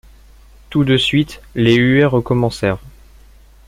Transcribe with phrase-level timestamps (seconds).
[0.71, 2.79] Tout de suite, les huées recommencèrent.